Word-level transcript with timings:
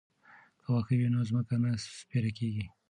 که 0.61 0.67
واښه 0.71 0.95
وي 0.99 1.07
نو 1.13 1.19
ځمکه 1.29 1.55
نه 1.63 1.69
سپیره 1.99 2.31
کیږي. 2.37 2.65